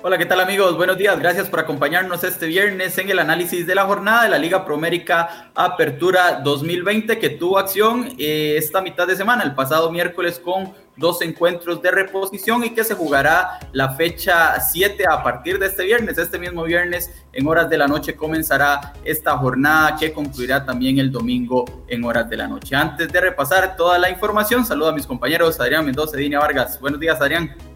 Hola, 0.00 0.16
¿qué 0.16 0.26
tal 0.26 0.38
amigos? 0.38 0.76
Buenos 0.76 0.96
días, 0.96 1.18
gracias 1.18 1.48
por 1.48 1.58
acompañarnos 1.58 2.22
este 2.22 2.46
viernes 2.46 2.96
en 2.98 3.10
el 3.10 3.18
análisis 3.18 3.66
de 3.66 3.74
la 3.74 3.84
jornada 3.84 4.22
de 4.22 4.28
la 4.28 4.38
Liga 4.38 4.64
Promérica 4.64 5.50
Apertura 5.56 6.40
2020 6.44 7.18
que 7.18 7.30
tuvo 7.30 7.58
acción 7.58 8.14
eh, 8.16 8.54
esta 8.56 8.80
mitad 8.80 9.08
de 9.08 9.16
semana, 9.16 9.42
el 9.42 9.56
pasado 9.56 9.90
miércoles 9.90 10.38
con 10.38 10.72
dos 10.96 11.20
encuentros 11.22 11.82
de 11.82 11.90
reposición 11.90 12.62
y 12.62 12.70
que 12.70 12.84
se 12.84 12.94
jugará 12.94 13.58
la 13.72 13.94
fecha 13.94 14.60
7 14.60 15.02
a 15.10 15.24
partir 15.24 15.58
de 15.58 15.66
este 15.66 15.84
viernes. 15.84 16.16
Este 16.16 16.38
mismo 16.38 16.62
viernes 16.62 17.10
en 17.32 17.48
horas 17.48 17.68
de 17.68 17.78
la 17.78 17.88
noche 17.88 18.14
comenzará 18.14 18.92
esta 19.04 19.36
jornada 19.36 19.96
que 19.96 20.12
concluirá 20.12 20.64
también 20.64 21.00
el 21.00 21.10
domingo 21.10 21.64
en 21.88 22.04
horas 22.04 22.30
de 22.30 22.36
la 22.36 22.46
noche. 22.46 22.76
Antes 22.76 23.12
de 23.12 23.20
repasar 23.20 23.74
toda 23.76 23.98
la 23.98 24.10
información, 24.10 24.64
saludo 24.64 24.90
a 24.90 24.92
mis 24.92 25.08
compañeros 25.08 25.58
Adrián 25.58 25.84
Mendoza 25.84 26.16
y 26.20 26.22
Dina 26.22 26.38
Vargas. 26.38 26.80
Buenos 26.80 27.00
días, 27.00 27.20
Adrián. 27.20 27.67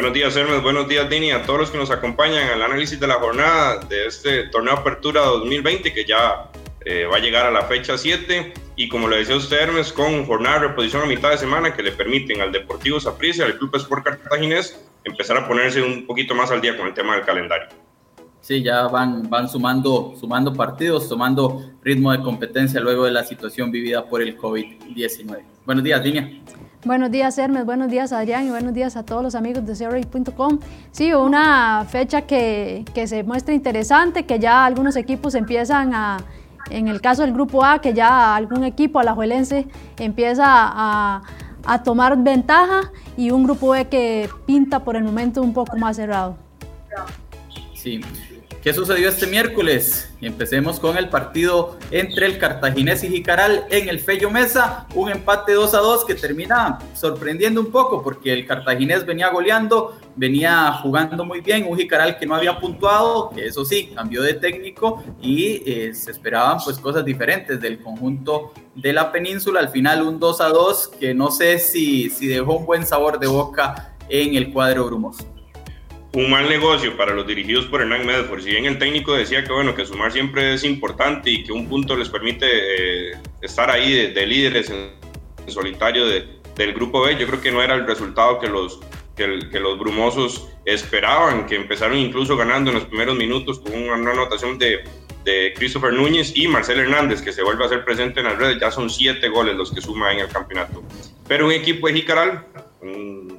Buenos 0.00 0.14
días, 0.14 0.34
Hermes. 0.34 0.62
Buenos 0.62 0.88
días, 0.88 1.10
Dini. 1.10 1.30
A 1.30 1.42
todos 1.42 1.58
los 1.58 1.70
que 1.70 1.76
nos 1.76 1.90
acompañan 1.90 2.48
al 2.48 2.62
análisis 2.62 2.98
de 2.98 3.06
la 3.06 3.16
jornada 3.16 3.80
de 3.80 4.06
este 4.06 4.44
torneo 4.44 4.72
Apertura 4.72 5.20
2020, 5.20 5.92
que 5.92 6.06
ya 6.06 6.50
eh, 6.86 7.04
va 7.04 7.18
a 7.18 7.20
llegar 7.20 7.44
a 7.44 7.50
la 7.50 7.64
fecha 7.64 7.98
7. 7.98 8.54
Y 8.76 8.88
como 8.88 9.08
le 9.08 9.18
decía 9.18 9.36
usted, 9.36 9.60
Hermes, 9.60 9.92
con 9.92 10.24
jornada 10.24 10.58
de 10.58 10.68
reposición 10.68 11.02
a 11.02 11.04
mitad 11.06 11.32
de 11.32 11.36
semana 11.36 11.74
que 11.74 11.82
le 11.82 11.92
permiten 11.92 12.40
al 12.40 12.50
Deportivo 12.50 12.98
Saprissa, 12.98 13.44
al 13.44 13.58
Club 13.58 13.76
Sport 13.76 14.04
Cartaginés, 14.04 14.82
empezar 15.04 15.36
a 15.36 15.46
ponerse 15.46 15.82
un 15.82 16.06
poquito 16.06 16.34
más 16.34 16.50
al 16.50 16.62
día 16.62 16.78
con 16.78 16.86
el 16.86 16.94
tema 16.94 17.16
del 17.16 17.26
calendario. 17.26 17.68
Sí, 18.40 18.62
ya 18.62 18.86
van, 18.86 19.28
van 19.28 19.50
sumando, 19.50 20.14
sumando 20.18 20.54
partidos, 20.54 21.10
tomando 21.10 21.72
ritmo 21.82 22.10
de 22.10 22.22
competencia 22.22 22.80
luego 22.80 23.04
de 23.04 23.10
la 23.10 23.24
situación 23.24 23.70
vivida 23.70 24.06
por 24.06 24.22
el 24.22 24.38
COVID-19. 24.38 25.42
Buenos 25.66 25.84
días, 25.84 26.02
Dini. 26.02 26.42
Buenos 26.82 27.10
días, 27.10 27.36
Hermes. 27.36 27.66
Buenos 27.66 27.90
días, 27.90 28.10
Adrián. 28.10 28.46
Y 28.46 28.50
buenos 28.50 28.72
días 28.72 28.96
a 28.96 29.04
todos 29.04 29.22
los 29.22 29.34
amigos 29.34 29.66
de 29.66 29.74
CRA.com. 29.74 30.60
Sí, 30.92 31.12
una 31.12 31.84
fecha 31.86 32.22
que, 32.22 32.86
que, 32.94 33.06
se 33.06 33.22
muestra 33.22 33.52
interesante, 33.52 34.24
que 34.24 34.38
ya 34.38 34.64
algunos 34.64 34.96
equipos 34.96 35.34
empiezan 35.34 35.92
a, 35.92 36.16
en 36.70 36.88
el 36.88 37.02
caso 37.02 37.20
del 37.20 37.34
grupo 37.34 37.62
A, 37.64 37.82
que 37.82 37.92
ya 37.92 38.34
algún 38.34 38.64
equipo 38.64 38.98
alajuelense 38.98 39.66
empieza 39.98 40.44
a, 40.46 41.22
a 41.64 41.82
tomar 41.82 42.16
ventaja 42.16 42.90
y 43.14 43.30
un 43.30 43.44
grupo 43.44 43.70
B 43.70 43.88
que 43.88 44.30
pinta 44.46 44.82
por 44.82 44.96
el 44.96 45.04
momento 45.04 45.42
un 45.42 45.52
poco 45.52 45.76
más 45.76 45.96
cerrado. 45.96 46.36
Sí, 47.74 48.00
¿Qué 48.62 48.74
sucedió 48.74 49.08
este 49.08 49.26
miércoles? 49.26 50.12
Empecemos 50.20 50.78
con 50.78 50.98
el 50.98 51.08
partido 51.08 51.78
entre 51.90 52.26
el 52.26 52.36
Cartaginés 52.36 53.02
y 53.02 53.08
Jicaral 53.08 53.64
en 53.70 53.88
el 53.88 54.00
Fello 54.00 54.30
Mesa, 54.30 54.86
un 54.94 55.10
empate 55.10 55.54
2 55.54 55.72
a 55.72 55.78
2 55.78 56.04
que 56.04 56.14
termina 56.14 56.78
sorprendiendo 56.92 57.62
un 57.62 57.70
poco 57.70 58.02
porque 58.02 58.34
el 58.34 58.46
Cartaginés 58.46 59.06
venía 59.06 59.30
goleando, 59.30 59.98
venía 60.14 60.74
jugando 60.82 61.24
muy 61.24 61.40
bien, 61.40 61.64
un 61.66 61.78
Jicaral 61.78 62.18
que 62.18 62.26
no 62.26 62.34
había 62.34 62.60
puntuado, 62.60 63.30
que 63.30 63.46
eso 63.46 63.64
sí, 63.64 63.92
cambió 63.94 64.20
de 64.20 64.34
técnico 64.34 65.02
y 65.22 65.62
eh, 65.64 65.94
se 65.94 66.10
esperaban 66.10 66.58
pues 66.62 66.76
cosas 66.78 67.02
diferentes 67.02 67.62
del 67.62 67.80
conjunto 67.80 68.52
de 68.74 68.92
la 68.92 69.10
península, 69.10 69.60
al 69.60 69.70
final 69.70 70.02
un 70.02 70.20
2 70.20 70.40
a 70.42 70.48
2 70.48 70.88
que 71.00 71.14
no 71.14 71.30
sé 71.30 71.58
si, 71.58 72.10
si 72.10 72.26
dejó 72.26 72.58
un 72.58 72.66
buen 72.66 72.84
sabor 72.84 73.18
de 73.18 73.26
boca 73.26 73.96
en 74.10 74.34
el 74.34 74.52
cuadro 74.52 74.84
brumoso 74.84 75.39
un 76.12 76.30
mal 76.30 76.48
negocio 76.48 76.96
para 76.96 77.14
los 77.14 77.26
dirigidos 77.26 77.66
por 77.66 77.82
Hernán 77.82 78.04
Medford. 78.04 78.42
Si 78.42 78.50
bien 78.50 78.66
el 78.66 78.78
técnico 78.78 79.14
decía 79.14 79.44
que 79.44 79.52
bueno 79.52 79.74
que 79.74 79.86
sumar 79.86 80.10
siempre 80.10 80.54
es 80.54 80.64
importante 80.64 81.30
y 81.30 81.44
que 81.44 81.52
un 81.52 81.68
punto 81.68 81.96
les 81.96 82.08
permite 82.08 82.46
eh, 82.46 83.12
estar 83.42 83.70
ahí 83.70 84.12
de, 84.12 84.26
líderes 84.26 84.70
en, 84.70 84.98
solitario 85.46 86.06
del 86.06 86.72
grupo 86.74 87.02
B, 87.02 87.16
yo 87.16 87.26
creo 87.26 87.40
que 87.40 87.50
no 87.50 87.62
era 87.62 87.74
el 87.74 87.86
resultado 87.86 88.38
que 88.38 88.48
los 88.48 88.80
que, 89.16 89.60
los 89.60 89.78
brumosos 89.78 90.48
esperaban, 90.64 91.46
que 91.46 91.56
empezaron 91.56 91.98
incluso 91.98 92.36
ganando 92.36 92.70
en 92.70 92.76
los 92.76 92.86
primeros 92.86 93.16
minutos 93.16 93.60
con 93.60 93.74
una, 93.74 93.94
anotación 94.12 94.58
de, 94.58 94.84
de 95.24 95.52
Christopher 95.56 95.92
Núñez 95.92 96.32
y 96.34 96.48
Marcel 96.48 96.80
Hernández, 96.80 97.20
que 97.20 97.32
se 97.32 97.42
vuelve 97.42 97.64
a 97.64 97.68
ser 97.68 97.84
presente 97.84 98.20
en 98.20 98.26
las 98.26 98.38
redes. 98.38 98.58
Ya 98.60 98.70
son 98.70 98.88
siete 98.88 99.28
goles 99.28 99.56
los 99.56 99.72
que 99.72 99.80
suma 99.80 100.12
en 100.12 100.20
el 100.20 100.28
campeonato. 100.28 100.82
Pero 101.28 101.46
un 101.46 101.52
equipo 101.52 101.86
de 101.86 101.94
Jicaral, 101.94 102.46
un, 102.80 103.38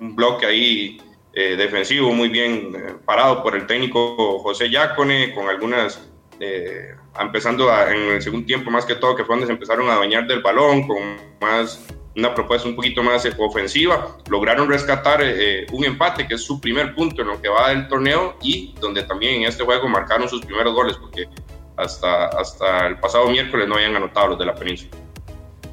un 0.00 0.16
bloque 0.16 0.46
ahí 0.46 1.00
eh, 1.32 1.54
defensivo 1.56 2.12
muy 2.12 2.28
bien 2.28 2.72
eh, 2.74 2.94
parado 3.04 3.42
por 3.42 3.54
el 3.54 3.66
técnico 3.66 4.40
José 4.40 4.68
Yacone, 4.68 5.32
con 5.32 5.48
algunas, 5.48 6.10
eh, 6.40 6.94
empezando 7.20 7.70
en 7.86 8.14
el 8.14 8.22
segundo 8.22 8.46
tiempo 8.46 8.70
más 8.70 8.84
que 8.84 8.96
todo, 8.96 9.14
que 9.14 9.24
fue 9.24 9.36
donde 9.36 9.46
se 9.46 9.52
empezaron 9.52 9.88
a 9.90 9.98
bañar 9.98 10.26
del 10.26 10.42
balón, 10.42 10.88
con 10.88 10.98
más 11.40 11.86
una 12.16 12.34
propuesta 12.34 12.68
un 12.68 12.74
poquito 12.74 13.04
más 13.04 13.24
ofensiva, 13.38 14.18
lograron 14.28 14.68
rescatar 14.68 15.22
un 15.72 15.84
empate, 15.84 16.26
que 16.26 16.34
es 16.34 16.42
su 16.42 16.60
primer 16.60 16.92
punto 16.94 17.22
en 17.22 17.28
lo 17.28 17.40
que 17.40 17.48
va 17.48 17.68
del 17.68 17.86
torneo, 17.86 18.36
y 18.42 18.74
donde 18.80 19.04
también 19.04 19.42
en 19.42 19.48
este 19.48 19.64
juego 19.64 19.88
marcaron 19.88 20.28
sus 20.28 20.44
primeros 20.44 20.74
goles, 20.74 20.96
porque 20.96 21.28
hasta, 21.76 22.26
hasta 22.26 22.88
el 22.88 22.98
pasado 22.98 23.28
miércoles 23.28 23.68
no 23.68 23.76
habían 23.76 23.94
anotado 23.94 24.28
los 24.28 24.38
de 24.40 24.46
la 24.46 24.54
península. 24.56 24.90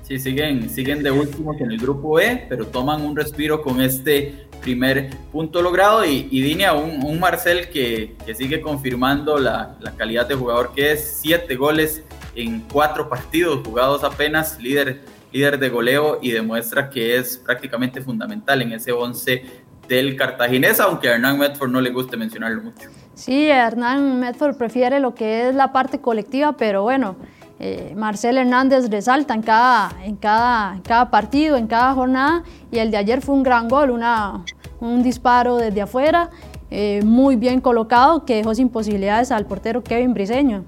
Sí, 0.08 0.20
siguen, 0.20 0.70
siguen 0.70 1.04
de 1.04 1.12
últimos 1.12 1.60
en 1.60 1.70
el 1.70 1.80
grupo 1.80 2.18
E, 2.18 2.46
pero 2.48 2.66
toman 2.68 3.02
un 3.02 3.14
respiro 3.14 3.62
con 3.62 3.82
este 3.82 4.48
primer 4.62 5.10
punto 5.34 5.62
logrado. 5.62 6.06
Y, 6.06 6.30
y 6.32 6.40
Dinia, 6.40 6.74
un, 6.76 7.20
Marcel 7.20 7.68
que, 7.68 8.16
que, 8.26 8.34
sigue 8.34 8.62
confirmando 8.62 9.38
la, 9.38 9.76
la, 9.82 9.92
calidad 9.98 10.26
de 10.26 10.36
jugador 10.36 10.72
que 10.74 10.94
es, 10.94 11.20
siete 11.22 11.58
goles 11.58 12.04
en 12.36 12.62
cuatro 12.72 13.10
partidos 13.10 13.68
jugados 13.68 14.06
apenas, 14.06 14.58
líder, 14.62 15.02
líder 15.34 15.60
de 15.60 15.68
goleo 15.68 16.20
y 16.22 16.32
demuestra 16.32 16.90
que 16.90 17.18
es 17.18 17.38
prácticamente 17.38 18.00
fundamental 18.00 18.62
en 18.62 18.72
ese 18.72 18.94
once 18.94 19.44
del 19.90 20.16
cartaginés, 20.16 20.80
aunque 20.80 21.10
a 21.10 21.16
Hernán 21.16 21.38
Medford 21.38 21.70
no 21.70 21.82
le 21.82 21.90
guste 21.90 22.16
mencionarlo 22.16 22.62
mucho. 22.62 22.88
Sí, 23.14 23.50
Hernán 23.50 24.22
Medford 24.22 24.56
prefiere 24.56 25.02
lo 25.02 25.14
que 25.14 25.50
es 25.50 25.56
la 25.56 25.74
parte 25.74 26.00
colectiva, 26.00 26.56
pero 26.56 26.84
bueno 26.84 27.18
eh, 27.60 27.94
Marcel 27.96 28.38
Hernández 28.38 28.90
resalta 28.90 29.34
en 29.34 29.42
cada, 29.42 29.92
en, 30.04 30.16
cada, 30.16 30.80
cada 30.84 31.10
partido, 31.10 31.58
en 31.58 31.68
cada 31.68 31.94
jornada, 31.94 32.44
y 32.72 32.78
el 32.78 32.92
de 32.92 32.98
ayer 32.98 33.22
fue 33.22 33.36
un 33.36 33.44
gran 33.44 33.68
gol, 33.68 33.90
una, 33.90 34.44
un 34.80 35.02
disparo 35.02 35.58
desde 35.58 35.82
afuera, 35.82 36.30
eh, 36.70 37.02
muy 37.04 37.36
bien 37.36 37.60
colocado, 37.60 38.26
que 38.26 38.36
dejó 38.36 38.54
sin 38.54 38.70
posibilidades 38.70 39.32
al 39.32 39.46
portero 39.46 39.84
Kevin 39.84 40.14
Briseño. 40.14 40.66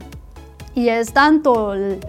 Y 0.73 0.89
es 0.89 1.13
tanto 1.13 1.73
el, 1.73 1.99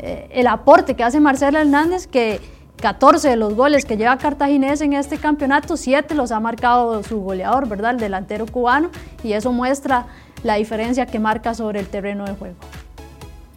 eh, 0.00 0.44
aporte 0.48 0.96
que 0.96 1.04
hace 1.04 1.20
Marcel 1.20 1.54
Hernández 1.54 2.06
que 2.06 2.40
14 2.80 3.30
de 3.30 3.36
los 3.36 3.54
goles 3.54 3.84
que 3.84 3.96
lleva 3.96 4.18
Cartaginés 4.18 4.80
en 4.80 4.94
este 4.94 5.16
campeonato, 5.16 5.76
7 5.76 6.14
los 6.14 6.32
ha 6.32 6.40
marcado 6.40 7.02
su 7.04 7.20
goleador, 7.20 7.68
¿verdad? 7.68 7.92
El 7.92 8.00
delantero 8.00 8.46
cubano, 8.46 8.90
y 9.22 9.32
eso 9.32 9.52
muestra 9.52 10.06
la 10.42 10.56
diferencia 10.56 11.06
que 11.06 11.18
marca 11.20 11.54
sobre 11.54 11.80
el 11.80 11.86
terreno 11.88 12.24
de 12.24 12.34
juego. 12.34 12.56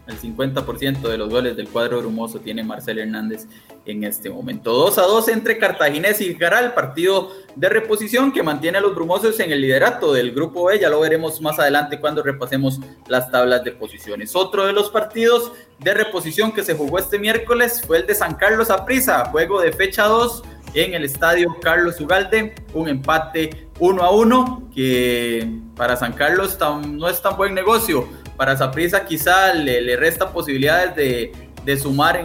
El 0.07 0.19
50% 0.19 1.01
de 1.01 1.17
los 1.17 1.29
goles 1.29 1.57
del 1.57 1.67
cuadro 1.67 1.99
brumoso 1.99 2.39
tiene 2.39 2.63
Marcel 2.63 2.99
Hernández 2.99 3.45
en 3.85 4.05
este 4.05 4.29
momento. 4.29 4.71
2 4.71 4.97
a 4.99 5.01
2 5.01 5.27
entre 5.29 5.57
Cartaginés 5.57 6.21
y 6.21 6.33
Garal, 6.33 6.73
partido 6.73 7.31
de 7.55 7.67
reposición 7.67 8.31
que 8.31 8.41
mantiene 8.41 8.77
a 8.77 8.81
los 8.81 8.95
brumosos 8.95 9.37
en 9.41 9.51
el 9.51 9.59
liderato 9.59 10.13
del 10.13 10.31
grupo 10.31 10.65
B. 10.65 10.79
Ya 10.79 10.89
lo 10.89 11.01
veremos 11.01 11.41
más 11.41 11.59
adelante 11.59 11.99
cuando 11.99 12.23
repasemos 12.23 12.79
las 13.07 13.29
tablas 13.29 13.65
de 13.65 13.73
posiciones. 13.73 14.33
Otro 14.33 14.65
de 14.65 14.71
los 14.71 14.89
partidos 14.89 15.51
de 15.79 15.93
reposición 15.93 16.53
que 16.53 16.63
se 16.63 16.73
jugó 16.73 16.99
este 16.99 17.19
miércoles 17.19 17.81
fue 17.85 17.97
el 17.97 18.07
de 18.07 18.15
San 18.15 18.35
Carlos 18.35 18.69
Aprisa, 18.69 19.25
juego 19.25 19.59
de 19.59 19.73
fecha 19.73 20.05
2 20.05 20.43
en 20.73 20.93
el 20.93 21.03
estadio 21.03 21.57
Carlos 21.61 21.99
Ugalde, 21.99 22.55
un 22.73 22.87
empate 22.87 23.67
1 23.79 24.03
a 24.03 24.11
1 24.11 24.69
que 24.73 25.59
para 25.75 25.95
San 25.95 26.13
Carlos 26.13 26.57
no 26.85 27.09
es 27.09 27.21
tan 27.21 27.35
buen 27.35 27.53
negocio 27.53 28.07
para 28.37 28.55
Saprissa 28.55 29.03
quizá 29.03 29.53
le, 29.53 29.95
resta 29.97 30.31
posibilidades 30.31 30.95
de, 30.95 31.77
sumar 31.77 32.23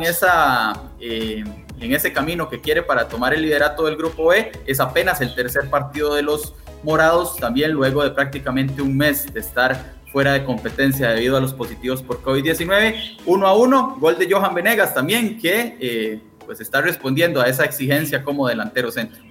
eh, 1.00 1.44
en 1.81 1.93
ese 1.93 2.12
camino 2.12 2.49
que 2.49 2.61
quiere 2.61 2.82
para 2.82 3.09
tomar 3.09 3.35
el 3.35 3.43
liderato 3.43 3.87
del 3.87 3.97
grupo 3.97 4.29
B. 4.29 4.53
Es 4.67 4.79
apenas 4.79 5.20
el 5.20 5.35
tercer 5.35 5.69
partido 5.69 6.14
de 6.14 6.23
los 6.23 6.55
morados, 6.85 7.37
también 7.37 7.73
luego 7.73 8.05
de 8.05 8.11
prácticamente 8.11 8.82
un 8.82 8.97
mes 8.97 9.32
de 9.32 9.41
estar 9.41 9.94
fuera 10.12 10.35
de 10.35 10.44
competencia 10.44 11.09
debido 11.09 11.38
a 11.38 11.41
los 11.41 11.55
positivos 11.55 12.03
por 12.03 12.23
COVID-19. 12.23 13.19
Uno 13.25 13.47
a 13.47 13.56
uno, 13.56 13.97
gol 13.99 14.19
de 14.19 14.31
Johan 14.31 14.55
Venegas 14.55 14.94
también, 14.94 15.41
que 15.41 15.76
eh, 15.81 16.20
pues 16.44 16.61
está 16.61 16.82
respondiendo 16.82 17.41
a 17.41 17.49
esa 17.49 17.65
exigencia 17.65 18.23
como 18.23 18.47
delantero 18.47 18.93
centro. 18.93 19.23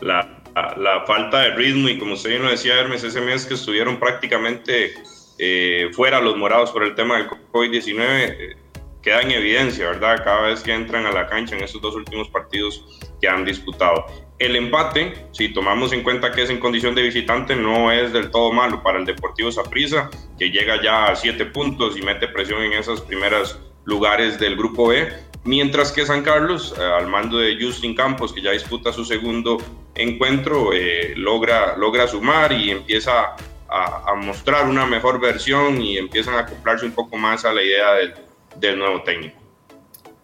La, 0.00 0.42
la, 0.76 1.04
falta 1.06 1.40
de 1.42 1.50
ritmo 1.54 1.88
y 1.88 1.98
como 1.98 2.14
usted 2.14 2.30
bien 2.30 2.42
lo 2.42 2.50
decía 2.50 2.80
Hermes, 2.80 3.04
ese 3.04 3.20
mes 3.20 3.46
que 3.46 3.54
estuvieron 3.54 4.00
prácticamente 4.00 4.92
eh, 5.38 5.90
fuera 5.92 6.20
los 6.20 6.36
morados 6.36 6.70
por 6.70 6.84
el 6.84 6.94
tema 6.94 7.18
del 7.18 7.28
COVID-19 7.28 7.96
eh, 8.00 8.56
queda 9.02 9.22
en 9.22 9.32
evidencia, 9.32 9.88
¿verdad? 9.88 10.22
Cada 10.24 10.42
vez 10.48 10.62
que 10.62 10.72
entran 10.72 11.06
a 11.06 11.12
la 11.12 11.26
cancha 11.26 11.56
en 11.56 11.64
estos 11.64 11.82
dos 11.82 11.96
últimos 11.96 12.28
partidos 12.28 13.00
que 13.20 13.28
han 13.28 13.44
disputado. 13.44 14.06
El 14.38 14.56
empate, 14.56 15.14
si 15.32 15.52
tomamos 15.52 15.92
en 15.92 16.02
cuenta 16.02 16.32
que 16.32 16.42
es 16.42 16.50
en 16.50 16.58
condición 16.58 16.94
de 16.94 17.02
visitante, 17.02 17.54
no 17.54 17.92
es 17.92 18.12
del 18.12 18.30
todo 18.30 18.52
malo 18.52 18.82
para 18.82 18.98
el 18.98 19.04
Deportivo 19.04 19.52
Saprissa, 19.52 20.10
que 20.38 20.50
llega 20.50 20.82
ya 20.82 21.06
a 21.06 21.16
siete 21.16 21.46
puntos 21.46 21.96
y 21.96 22.02
mete 22.02 22.28
presión 22.28 22.62
en 22.62 22.72
esos 22.72 23.00
primeros 23.02 23.58
lugares 23.84 24.38
del 24.38 24.56
grupo 24.56 24.88
B, 24.88 25.12
mientras 25.44 25.92
que 25.92 26.06
San 26.06 26.22
Carlos, 26.22 26.74
eh, 26.78 26.82
al 26.82 27.08
mando 27.08 27.38
de 27.38 27.56
Justin 27.60 27.94
Campos, 27.94 28.32
que 28.32 28.42
ya 28.42 28.52
disputa 28.52 28.92
su 28.92 29.04
segundo 29.04 29.58
encuentro, 29.94 30.72
eh, 30.72 31.14
logra, 31.16 31.76
logra 31.76 32.06
sumar 32.06 32.52
y 32.52 32.70
empieza 32.70 33.36
a, 33.72 34.10
a, 34.10 34.14
mostrar 34.14 34.68
una 34.68 34.86
mejor 34.86 35.20
versión 35.20 35.80
y 35.80 35.98
empiezan 35.98 36.34
a 36.34 36.40
acoplarse 36.40 36.84
un 36.84 36.92
poco 36.92 37.16
más 37.16 37.44
a 37.44 37.52
la 37.52 37.62
idea 37.62 37.92
del, 37.94 38.14
del 38.58 38.78
nuevo 38.78 39.02
técnico. 39.02 39.40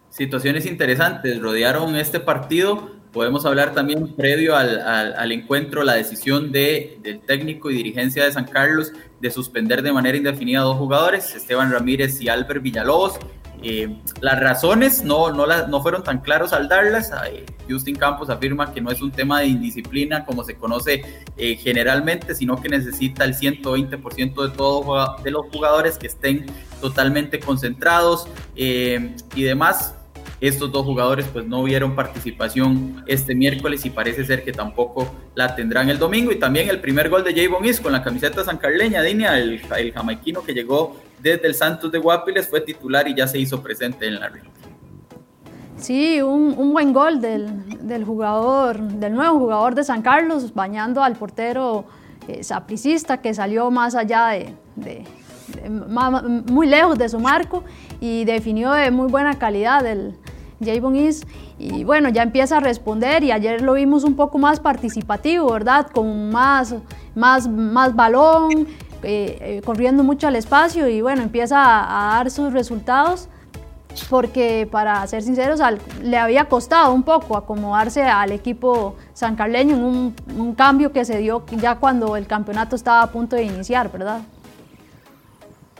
Situaciones 0.09 0.65
interesantes 0.65 1.39
rodearon 1.39 1.95
este 1.95 2.19
partido 2.19 2.99
podemos 3.11 3.45
hablar 3.45 3.73
también 3.73 4.15
previo 4.15 4.55
al, 4.55 4.79
al, 4.81 5.31
encuentro 5.31 5.83
la 5.83 5.93
decisión 5.93 6.51
de, 6.51 6.97
del 7.01 7.21
técnico 7.21 7.71
y 7.71 7.75
dirigencia 7.75 8.23
de 8.23 8.31
San 8.31 8.45
Carlos 8.45 8.91
de 9.19 9.31
suspender 9.31 9.81
de 9.81 9.91
manera 9.91 10.17
indefinida 10.17 10.59
a 10.59 10.63
dos 10.63 10.77
jugadores, 10.77 11.35
Esteban 11.35 11.71
Ramírez 11.71 12.21
y 12.21 12.29
Albert 12.29 12.61
Villalobos. 12.61 13.17
Eh, 13.61 13.97
las 14.21 14.39
razones 14.39 15.03
no, 15.03 15.31
no, 15.31 15.45
la, 15.45 15.67
no 15.67 15.81
fueron 15.81 16.03
tan 16.03 16.19
claros 16.19 16.53
al 16.53 16.67
darlas. 16.67 17.11
Eh, 17.29 17.45
Justin 17.69 17.95
Campos 17.95 18.29
afirma 18.29 18.73
que 18.73 18.81
no 18.81 18.89
es 18.91 19.01
un 19.01 19.11
tema 19.11 19.41
de 19.41 19.47
indisciplina 19.47 20.25
como 20.25 20.43
se 20.43 20.55
conoce 20.55 21.03
eh, 21.37 21.55
generalmente, 21.55 22.35
sino 22.35 22.61
que 22.61 22.69
necesita 22.69 23.25
el 23.25 23.35
120% 23.35 24.49
de 24.49 24.55
todos 24.55 25.23
de 25.23 25.31
los 25.31 25.45
jugadores 25.51 25.97
que 25.97 26.07
estén 26.07 26.45
totalmente 26.81 27.39
concentrados 27.39 28.27
y 28.55 29.43
demás 29.43 29.93
estos 30.41 30.71
dos 30.71 30.85
jugadores 30.85 31.25
pues 31.31 31.45
no 31.45 31.63
vieron 31.63 31.95
participación 31.95 33.03
este 33.07 33.35
miércoles 33.35 33.85
y 33.85 33.89
parece 33.89 34.23
ser 34.23 34.43
que 34.43 34.53
tampoco 34.53 35.13
la 35.35 35.55
tendrán 35.55 35.89
el 35.89 35.99
domingo. 35.99 36.31
Y 36.31 36.39
también 36.39 36.69
el 36.69 36.79
primer 36.79 37.09
gol 37.09 37.23
de 37.23 37.33
Javon 37.33 37.65
Is 37.65 37.81
con 37.81 37.91
la 37.91 38.03
camiseta 38.03 38.43
sancarleña, 38.43 39.01
Dinia, 39.01 39.37
el, 39.37 39.61
el 39.77 39.91
jamaiquino 39.91 40.43
que 40.43 40.53
llegó 40.53 40.97
desde 41.21 41.47
el 41.47 41.55
Santos 41.55 41.91
de 41.91 41.99
Guapiles, 41.99 42.47
fue 42.47 42.61
titular 42.61 43.07
y 43.07 43.15
ya 43.15 43.27
se 43.27 43.39
hizo 43.39 43.61
presente 43.61 44.07
en 44.07 44.19
la 44.19 44.29
red. 44.29 44.43
Sí, 45.77 46.21
un, 46.21 46.55
un, 46.57 46.73
buen 46.73 46.91
gol 46.91 47.21
del, 47.21 47.87
del, 47.87 48.03
jugador, 48.03 48.81
del 48.81 49.13
nuevo 49.13 49.39
jugador 49.39 49.75
de 49.75 49.83
San 49.85 50.01
Carlos, 50.01 50.53
bañando 50.53 51.01
al 51.01 51.15
portero 51.15 51.85
eh, 52.27 52.43
sapricista 52.43 53.21
que 53.21 53.33
salió 53.33 53.71
más 53.71 53.95
allá 53.95 54.27
de, 54.27 54.53
de, 54.75 55.05
muy 56.51 56.67
lejos 56.67 56.97
de 56.97 57.07
su 57.07 57.19
marco 57.19 57.63
y 58.01 58.25
definió 58.25 58.73
de 58.73 58.91
muy 58.91 59.07
buena 59.07 59.39
calidad 59.39 59.85
el, 59.85 60.15
Javon 60.63 60.95
Is, 60.95 61.25
y 61.57 61.83
bueno, 61.83 62.09
ya 62.09 62.23
empieza 62.23 62.57
a 62.57 62.59
responder 62.59 63.23
y 63.23 63.31
ayer 63.31 63.61
lo 63.61 63.73
vimos 63.73 64.03
un 64.03 64.15
poco 64.15 64.37
más 64.37 64.59
participativo, 64.59 65.51
¿verdad? 65.51 65.87
Con 65.87 66.31
más, 66.31 66.75
más, 67.15 67.47
más 67.47 67.95
balón, 67.95 68.67
eh, 69.03 69.37
eh, 69.41 69.61
corriendo 69.63 70.03
mucho 70.03 70.27
al 70.27 70.35
espacio 70.35 70.87
y 70.87 71.01
bueno, 71.01 71.21
empieza 71.21 71.57
a, 71.59 72.15
dar 72.15 72.31
sus 72.31 72.53
resultados 72.53 73.29
porque 74.09 74.67
para 74.71 75.05
ser 75.07 75.23
sinceros 75.23 75.59
le 76.01 76.17
había 76.17 76.45
costado 76.45 76.93
un 76.93 77.03
poco 77.03 77.35
acomodarse 77.35 78.03
al 78.03 78.31
equipo 78.31 78.95
sancarleño 79.13 79.75
en 79.75 79.83
un, 79.83 80.15
un 80.37 80.55
cambio 80.55 80.91
que 80.91 81.05
se 81.05 81.17
dio 81.17 81.43
ya 81.51 81.75
cuando 81.75 82.15
el 82.15 82.27
campeonato 82.27 82.75
estaba 82.75 83.01
a 83.01 83.11
punto 83.11 83.35
de 83.35 83.43
iniciar, 83.43 83.91
¿verdad? 83.91 84.21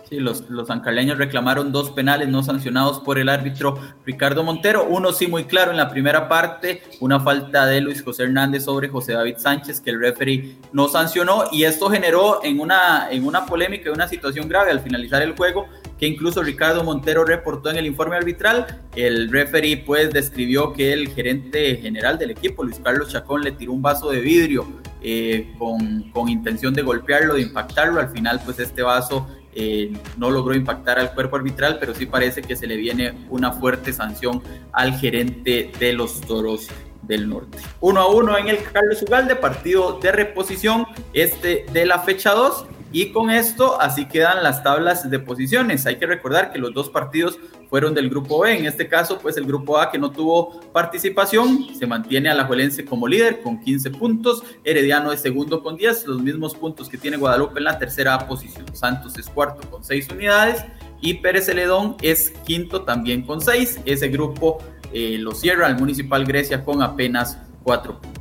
Sí, 0.10 0.20
los, 0.20 0.50
los 0.50 0.72
ancaleños 0.72 1.20
reclamaron 1.20 1.72
dos 1.72 1.92
penales 1.92 2.30
no 2.30 2.42
sancionados 2.42 3.00
por 3.00 3.20
el 3.20 3.30
árbitro 3.30 3.80
Ricardo 4.08 4.44
Montero. 4.44 4.88
Uno 4.90 5.12
sí 5.12 5.28
muy 5.28 5.44
claro 5.44 5.70
en 5.70 5.78
la 5.78 5.90
primera 5.90 6.28
parte, 6.28 6.82
una 7.00 7.20
falta 7.20 7.68
de 7.68 7.80
Luis 7.80 8.02
José 8.02 8.24
Hernández 8.24 8.64
sobre 8.64 8.88
José 8.88 9.14
David 9.14 9.36
Sánchez 9.38 9.80
que 9.82 9.92
el 9.92 10.00
referee 10.00 10.58
no 10.74 10.88
sancionó 10.88 11.44
y 11.52 11.64
esto 11.64 11.92
generó 11.92 12.44
en 12.44 12.60
una, 12.60 13.08
en 13.12 13.24
una 13.24 13.46
polémica, 13.46 13.92
una 13.92 14.08
situación 14.08 14.50
grave 14.50 14.72
al 14.72 14.80
finalizar 14.80 15.22
el 15.22 15.36
juego 15.36 15.68
que 16.00 16.08
incluso 16.08 16.42
Ricardo 16.42 16.84
Montero 16.84 17.24
reportó 17.26 17.70
en 17.70 17.76
el 17.76 17.86
informe 17.86 18.16
arbitral. 18.16 18.82
El 18.96 19.30
referee 19.30 19.78
pues 19.78 20.12
describió 20.12 20.74
que 20.74 20.94
el 20.94 21.10
gerente 21.10 21.76
general 21.76 22.18
del 22.18 22.32
equipo, 22.32 22.64
Luis 22.64 22.80
Carlos 22.84 23.10
Chacón, 23.10 23.42
le 23.42 23.52
tiró 23.52 23.74
un 23.74 23.82
vaso 23.82 24.10
de 24.10 24.22
vidrio 24.22 24.66
eh, 25.02 25.54
con, 25.60 26.10
con 26.12 26.30
intención 26.30 26.74
de 26.74 26.82
golpearlo, 26.82 27.36
de 27.36 27.42
impactarlo. 27.42 28.00
Al 28.00 28.10
final 28.10 28.42
pues 28.44 28.60
este 28.60 28.82
vaso 28.82 29.28
eh, 29.56 29.94
no 30.18 30.30
logró 30.30 30.56
impactar 30.56 31.00
al 31.00 31.14
cuerpo 31.14 31.36
arbitral, 31.36 31.78
pero 31.80 31.94
sí 31.94 32.06
parece 32.06 32.42
que 32.42 32.56
se 32.56 32.68
le 32.68 32.76
viene 32.76 33.14
una 33.30 33.52
fuerte 33.52 33.94
sanción 33.94 34.42
al 34.72 34.94
gerente 35.00 35.72
de 35.80 35.94
los 35.94 36.22
Toros 36.22 36.68
del 37.02 37.28
Norte. 37.28 37.58
Uno 37.82 38.02
a 38.02 38.08
uno 38.08 38.38
en 38.38 38.48
el 38.48 38.64
Carlos 38.64 39.02
Ugalde, 39.02 39.36
partido 39.36 40.00
de 40.00 40.12
reposición 40.12 40.86
este 41.14 41.66
de 41.74 41.86
la 41.86 42.00
fecha 42.00 42.32
2. 42.32 42.66
Y 42.92 43.12
con 43.12 43.30
esto 43.30 43.80
así 43.80 44.08
quedan 44.08 44.44
las 44.44 44.64
tablas 44.64 45.10
de 45.10 45.20
posiciones. 45.20 45.86
Hay 45.86 45.98
que 45.98 46.08
recordar 46.08 46.52
que 46.52 46.58
los 46.58 46.74
dos 46.74 46.90
partidos 46.90 47.38
fueron 47.70 47.94
del 47.94 48.10
grupo 48.10 48.40
B. 48.40 48.58
En 48.58 48.66
este 48.66 48.88
caso, 48.88 49.20
pues 49.20 49.38
el 49.38 49.46
grupo 49.46 49.78
A 49.78 49.92
que 49.92 50.00
no 50.00 50.12
tuvo 50.12 50.60
participación 50.72 51.68
se 51.78 51.86
mantiene 51.86 52.30
a 52.30 52.34
la 52.34 52.46
Juelense 52.46 52.86
como 52.86 53.08
líder 53.08 53.42
con 53.42 53.60
15 53.60 53.92
puntos. 53.92 54.44
Herediano 54.64 55.12
es 55.12 55.22
segundo 55.22 55.62
con 55.62 55.78
10, 55.78 56.08
los 56.08 56.22
mismos 56.22 56.56
puntos 56.56 56.90
que 56.90 56.98
tiene 56.98 57.18
Guadalupe 57.18 57.60
en 57.60 57.66
la 57.66 57.78
tercera 57.78 58.28
posición. 58.28 58.66
Santos 58.76 59.18
es 59.20 59.28
cuarto 59.28 59.70
con 59.70 59.84
6 59.84 60.10
unidades 60.12 60.66
y 61.00 61.16
Pérez 61.16 61.46
Celedón 61.46 61.96
es 62.02 62.32
quinto 62.46 62.82
también 62.82 63.22
con 63.22 63.40
6. 63.40 63.82
Ese 63.86 64.08
grupo 64.08 64.58
eh, 64.92 65.18
lo 65.20 65.36
cierra 65.36 65.68
el 65.68 65.76
Municipal 65.76 66.26
Grecia 66.26 66.66
con 66.66 66.82
apenas 66.82 67.38
4 67.64 68.02
puntos 68.02 68.19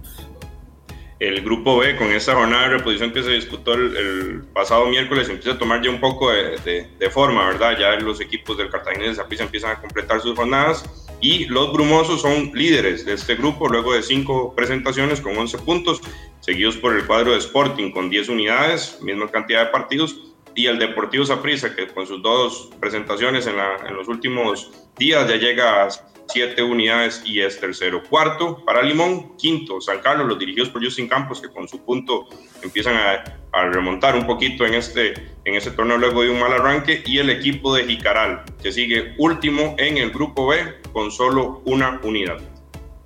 el 1.21 1.43
grupo 1.43 1.79
B 1.79 1.97
con 1.97 2.13
esa 2.13 2.35
jornada 2.35 2.69
de 2.69 2.79
reposición 2.79 3.13
que 3.13 3.23
se 3.23 3.31
disputó 3.31 3.75
el, 3.75 3.97
el 3.97 4.43
pasado 4.53 4.87
miércoles 4.87 5.29
empieza 5.29 5.53
a 5.53 5.59
tomar 5.59 5.83
ya 5.83 5.91
un 5.91 6.01
poco 6.01 6.31
de, 6.31 6.57
de, 6.59 6.89
de 6.99 7.11
forma, 7.11 7.47
¿verdad? 7.47 7.77
Ya 7.79 7.97
los 7.97 8.21
equipos 8.21 8.57
del 8.57 8.71
Cartagena 8.71 9.07
de 9.07 9.15
Zapiza 9.15 9.43
empiezan 9.45 9.73
a 9.73 9.81
completar 9.81 10.21
sus 10.21 10.37
jornadas 10.37 10.85
y 11.21 11.47
los 11.47 11.73
brumosos 11.73 12.23
son 12.23 12.53
líderes 12.55 13.05
de 13.05 13.15
este 13.15 13.35
grupo 13.35 13.69
luego 13.69 13.95
de 13.95 14.03
cinco 14.03 14.55
presentaciones 14.55 15.21
con 15.21 15.37
11 15.37 15.59
puntos, 15.59 16.01
seguidos 16.41 16.77
por 16.77 16.97
el 16.97 17.05
cuadro 17.07 17.33
de 17.33 17.39
Sporting 17.39 17.91
con 17.91 18.09
10 18.09 18.29
unidades, 18.29 18.99
misma 19.03 19.29
cantidad 19.29 19.67
de 19.67 19.73
partidos, 19.73 20.21
y 20.55 20.67
el 20.67 20.79
Deportivo 20.79 21.25
Zaprisa 21.25 21.75
que 21.75 21.89
con 21.89 22.07
sus 22.07 22.23
dos 22.23 22.71
presentaciones 22.81 23.47
en, 23.47 23.57
la, 23.57 23.77
en 23.87 23.95
los 23.95 24.09
últimos 24.09 24.73
días 24.97 25.29
ya 25.29 25.37
llega 25.37 25.85
a 25.85 25.89
siete 26.29 26.63
unidades 26.63 27.23
y 27.25 27.41
es 27.41 27.59
tercero. 27.59 28.03
Cuarto 28.09 28.65
para 28.65 28.83
Limón, 28.83 29.37
quinto 29.37 29.81
San 29.81 30.01
Carlos, 30.01 30.27
los 30.27 30.39
dirigidos 30.39 30.69
por 30.69 30.85
Justin 30.85 31.09
Campos, 31.09 31.41
que 31.41 31.49
con 31.49 31.69
su 31.69 31.85
punto 31.85 32.29
empiezan 32.63 32.97
a, 32.97 33.25
remontar 33.71 34.15
un 34.15 34.25
poquito 34.25 34.65
en 34.67 34.75
este, 34.75 35.15
en 35.45 35.55
este 35.55 35.73
torneo 35.73 35.99
luego 35.99 36.23
de 36.23 36.31
un 36.31 36.39
mal 36.39 36.53
arranque. 36.53 37.03
Y 37.05 37.19
el 37.19 37.31
equipo 37.31 37.75
de 37.75 37.85
Jicaral, 37.85 38.45
que 38.63 38.71
sigue 38.71 39.15
último 39.19 39.75
en 39.79 39.99
el 39.99 40.11
grupo 40.11 40.47
B 40.47 40.59
con 40.93 41.11
solo 41.11 41.63
una 41.65 42.01
unidad. 42.05 42.39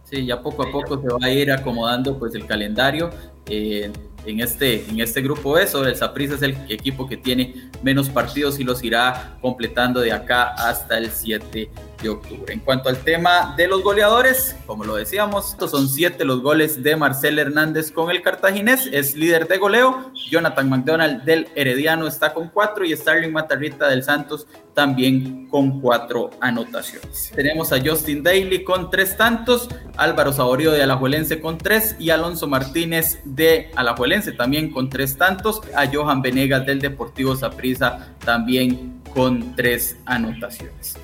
Sí, 0.04 0.26
ya 0.26 0.42
poco 0.42 0.64
a 0.64 0.70
poco 0.70 1.00
se 1.00 1.08
va 1.08 1.18
a 1.23 1.30
ir 1.30 1.50
acomodando 1.50 2.18
pues 2.18 2.35
el 2.35 2.44
calendario. 2.47 3.11
Eh, 3.47 3.90
en 4.26 4.41
este, 4.41 4.85
en 4.88 5.00
este 5.00 5.21
grupo 5.23 5.52
B. 5.52 5.67
Sobre 5.67 5.91
el 5.91 5.97
Saprissa 5.97 6.35
es 6.35 6.43
el 6.43 6.57
equipo 6.69 7.09
que 7.09 7.17
tiene 7.17 7.71
menos 7.83 8.09
partidos 8.09 8.59
y 8.61 8.64
los 8.64 8.83
irá 8.85 9.37
completando 9.41 10.00
de 10.00 10.12
acá 10.12 10.55
hasta 10.57 10.99
el 10.99 11.11
7 11.11 11.71
de 12.02 12.09
octubre. 12.09 12.52
En 12.52 12.61
cuanto 12.61 12.88
al 12.88 12.99
tema 12.99 13.55
de 13.57 13.69
los 13.69 13.83
goleadores, 13.83 14.57
como 14.67 14.85
lo 14.85 14.97
decíamos, 14.97 15.50
estos 15.50 15.71
son 15.71 15.88
siete 15.88 16.25
los 16.25 16.43
goles 16.43 16.83
de 16.83 16.97
Marcel 16.97 17.38
Hernández 17.38 17.93
con 17.93 18.11
el 18.11 18.23
cartaginés, 18.23 18.88
es 18.93 19.14
líder 19.14 19.47
de 19.47 19.59
goleo. 19.59 20.12
Jonathan 20.31 20.69
McDonald 20.69 21.23
del 21.23 21.49
Herediano 21.55 22.07
está 22.07 22.35
con 22.35 22.49
cuatro 22.49 22.85
y 22.85 22.95
Starling 22.97 23.33
Matarrita 23.33 23.88
del 23.88 24.02
Santos 24.02 24.47
también 24.75 25.49
con 25.49 25.81
cuatro 25.81 26.31
anotaciones. 26.41 27.31
Tenemos 27.35 27.73
a 27.73 27.81
Justin 27.81 28.23
Daly 28.23 28.64
con 28.64 28.91
tres 28.91 29.17
tantos, 29.17 29.69
Álvaro 29.97 30.33
Saborío 30.33 30.73
de 30.73 30.83
Alajuelense 30.83 31.41
con 31.41 31.59
tres 31.59 31.95
y 31.99 32.11
Alonso 32.11 32.47
Martínez 32.47 33.21
de 33.25 33.71
Alajuelense 33.76 34.12
también 34.37 34.71
con 34.71 34.90
tres 34.90 35.16
tantos, 35.16 35.62
a 35.75 35.87
Johan 35.90 36.21
Venegas 36.21 36.66
del 36.66 36.81
Deportivo 36.81 37.35
Saprissa 37.35 38.14
también 38.25 39.00
con 39.14 39.57
tres 39.57 39.97
anotaciones. 40.04 40.97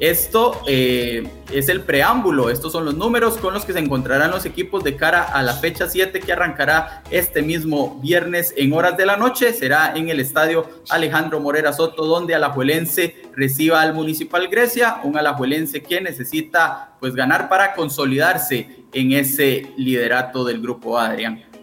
Esto 0.00 0.60
eh, 0.66 1.24
es 1.52 1.68
el 1.68 1.82
preámbulo, 1.82 2.50
estos 2.50 2.72
son 2.72 2.84
los 2.84 2.96
números 2.96 3.36
con 3.36 3.54
los 3.54 3.64
que 3.64 3.72
se 3.72 3.78
encontrarán 3.78 4.32
los 4.32 4.44
equipos 4.44 4.82
de 4.82 4.96
cara 4.96 5.22
a 5.22 5.40
la 5.42 5.54
fecha 5.54 5.88
7 5.88 6.18
que 6.18 6.32
arrancará 6.32 7.04
este 7.12 7.42
mismo 7.42 8.00
viernes 8.02 8.52
en 8.56 8.72
horas 8.72 8.96
de 8.96 9.06
la 9.06 9.16
noche. 9.16 9.52
Será 9.52 9.94
en 9.94 10.08
el 10.08 10.18
estadio 10.18 10.68
Alejandro 10.90 11.38
Morera 11.38 11.72
Soto, 11.72 12.06
donde 12.06 12.34
Alajuelense 12.34 13.22
reciba 13.36 13.82
al 13.82 13.94
Municipal 13.94 14.48
Grecia, 14.48 14.96
un 15.04 15.16
Alajuelense 15.16 15.80
que 15.80 16.00
necesita 16.00 16.96
pues 16.98 17.14
ganar 17.14 17.48
para 17.48 17.74
consolidarse 17.74 18.84
en 18.92 19.12
ese 19.12 19.70
liderato 19.76 20.44
del 20.44 20.60
grupo 20.60 20.98
Adrián 20.98 21.53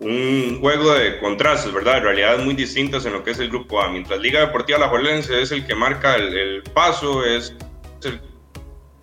un 0.00 0.58
juego 0.60 0.94
de 0.94 1.18
contrastes, 1.18 1.72
¿verdad? 1.72 2.02
Realidades 2.02 2.44
muy 2.44 2.54
distintas 2.54 3.04
en 3.06 3.12
lo 3.12 3.24
que 3.24 3.32
es 3.32 3.38
el 3.38 3.48
grupo 3.48 3.80
A. 3.80 3.90
Mientras 3.90 4.20
Liga 4.20 4.40
Deportiva 4.40 4.78
La 4.78 4.88
Juelense 4.88 5.42
es 5.42 5.50
el 5.50 5.66
que 5.66 5.74
marca 5.74 6.14
el, 6.16 6.36
el, 6.36 6.62
paso, 6.62 7.24
es 7.24 7.54
el 8.04 8.20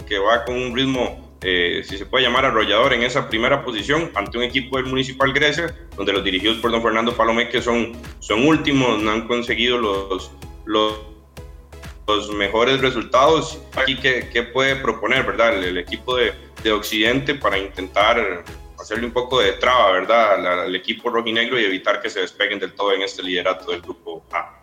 que 0.07 0.17
va 0.19 0.45
con 0.45 0.55
un 0.55 0.75
ritmo, 0.75 1.37
eh, 1.41 1.83
si 1.83 1.97
se 1.97 2.05
puede 2.05 2.23
llamar 2.23 2.45
arrollador, 2.45 2.93
en 2.93 3.03
esa 3.03 3.27
primera 3.27 3.63
posición 3.63 4.11
ante 4.15 4.37
un 4.37 4.43
equipo 4.43 4.77
del 4.77 4.85
Municipal 4.85 5.33
Grecia, 5.33 5.75
donde 5.97 6.13
los 6.13 6.23
dirigidos 6.23 6.57
por 6.57 6.71
don 6.71 6.81
Fernando 6.81 7.15
Palomé, 7.15 7.49
que 7.49 7.61
son, 7.61 7.93
son 8.19 8.47
últimos, 8.47 9.01
no 9.01 9.11
han 9.11 9.27
conseguido 9.27 9.77
los, 9.77 10.31
los 10.65 12.31
mejores 12.33 12.79
resultados. 12.81 13.59
Aquí, 13.75 13.97
¿qué, 13.97 14.43
puede 14.53 14.75
proponer, 14.77 15.25
verdad? 15.25 15.61
El, 15.61 15.77
equipo 15.77 16.15
de, 16.15 16.33
de, 16.63 16.71
Occidente 16.71 17.35
para 17.35 17.57
intentar 17.57 18.43
hacerle 18.85 19.07
un 19.07 19.13
poco 19.13 19.39
de 19.39 19.53
traba, 19.53 19.91
¿verdad? 19.93 20.61
Al, 20.63 20.75
equipo 20.75 21.09
rojinegro 21.09 21.59
y 21.59 21.65
evitar 21.65 21.99
que 22.01 22.09
se 22.09 22.19
despeguen 22.19 22.59
del 22.59 22.73
todo 22.73 22.93
en 22.93 23.01
este 23.01 23.23
liderato 23.23 23.71
del 23.71 23.81
grupo 23.81 24.23
A. 24.31 24.59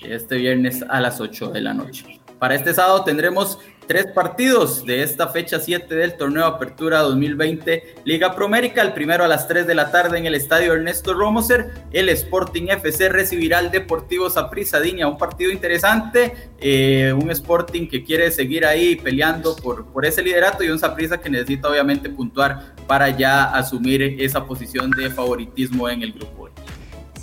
Este 0.00 0.36
viernes 0.36 0.84
a 0.88 1.00
las 1.00 1.20
8 1.20 1.48
de 1.48 1.60
la 1.60 1.74
noche. 1.74 2.20
Para 2.38 2.54
este 2.54 2.72
sábado 2.72 3.02
tendremos 3.02 3.58
tres 3.86 4.06
partidos 4.06 4.84
de 4.84 5.02
esta 5.02 5.28
fecha 5.28 5.60
7 5.60 5.94
del 5.94 6.16
torneo 6.16 6.44
Apertura 6.44 7.00
2020 7.00 7.96
Liga 8.04 8.34
Promérica. 8.34 8.82
El 8.82 8.92
primero 8.92 9.24
a 9.24 9.28
las 9.28 9.48
3 9.48 9.66
de 9.66 9.74
la 9.74 9.90
tarde 9.90 10.18
en 10.18 10.26
el 10.26 10.34
estadio 10.34 10.74
Ernesto 10.74 11.14
Romoser. 11.14 11.72
El 11.92 12.08
Sporting 12.08 12.68
FC 12.68 13.08
recibirá 13.08 13.58
al 13.58 13.70
Deportivo 13.70 14.30
Saprissa 14.30 14.80
Un 15.06 15.18
partido 15.18 15.50
interesante. 15.50 16.50
Eh, 16.58 17.12
un 17.12 17.30
Sporting 17.30 17.88
que 17.88 18.04
quiere 18.04 18.30
seguir 18.30 18.64
ahí 18.64 18.96
peleando 18.96 19.56
por, 19.56 19.86
por 19.86 20.04
ese 20.04 20.22
liderato 20.22 20.64
y 20.64 20.70
un 20.70 20.78
Saprissa 20.78 21.20
que 21.20 21.30
necesita 21.30 21.68
obviamente 21.68 22.08
puntuar 22.08 22.74
para 22.86 23.10
ya 23.10 23.44
asumir 23.54 24.02
esa 24.20 24.44
posición 24.44 24.90
de 24.90 25.10
favoritismo 25.10 25.88
en 25.88 26.02
el 26.02 26.12
grupo. 26.12 26.44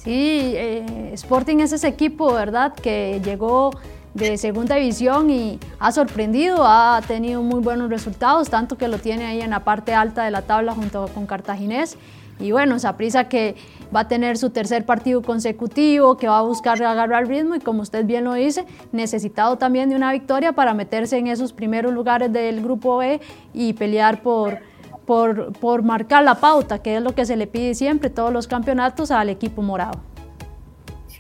Sí, 0.04 0.54
eh, 0.56 1.12
Sporting 1.14 1.58
es 1.58 1.74
ese 1.74 1.88
equipo, 1.88 2.34
¿verdad? 2.34 2.74
Que 2.74 3.22
llegó 3.24 3.72
de 4.14 4.38
segunda 4.38 4.76
división 4.76 5.30
y 5.30 5.60
ha 5.80 5.92
sorprendido, 5.92 6.66
ha 6.66 7.02
tenido 7.08 7.42
muy 7.42 7.62
buenos 7.62 7.90
resultados, 7.90 8.50
tanto 8.50 8.78
que 8.78 8.88
lo 8.88 8.98
tiene 8.98 9.26
ahí 9.26 9.42
en 9.42 9.52
la 9.52 9.62
parte 9.62 9.94
alta 9.94 10.24
de 10.24 10.32
la 10.32 10.42
tabla 10.42 10.74
junto 10.74 11.08
con 11.14 11.26
Cartaginés. 11.26 11.98
Y 12.40 12.52
bueno, 12.52 12.78
prisa 12.98 13.30
que 13.30 13.56
va 13.96 14.02
a 14.02 14.08
tener 14.08 14.38
su 14.38 14.50
tercer 14.50 14.84
partido 14.84 15.22
consecutivo, 15.22 16.18
que 16.18 16.28
va 16.28 16.40
a 16.40 16.42
buscar 16.42 16.82
agarrar 16.82 17.28
ritmo 17.28 17.56
y 17.56 17.60
como 17.60 17.84
usted 17.84 18.04
bien 18.04 18.24
lo 18.24 18.34
dice, 18.34 18.66
necesitado 18.92 19.58
también 19.58 19.90
de 19.90 19.96
una 19.96 20.12
victoria 20.12 20.52
para 20.52 20.74
meterse 20.74 21.18
en 21.18 21.28
esos 21.28 21.54
primeros 21.54 21.94
lugares 21.94 22.34
del 22.34 22.62
grupo 22.62 22.98
B 22.98 23.22
y 23.54 23.74
pelear 23.74 24.24
por, 24.24 24.60
por, 25.06 25.54
por 25.54 25.84
marcar 25.84 26.24
la 26.24 26.36
pauta, 26.36 26.80
que 26.80 26.98
es 26.98 27.04
lo 27.04 27.14
que 27.14 27.26
se 27.26 27.36
le 27.36 27.46
pide 27.46 27.76
siempre 27.76 28.10
todos 28.10 28.34
los 28.34 28.48
campeonatos 28.48 29.12
al 29.12 29.30
equipo 29.30 29.62
morado 29.62 30.11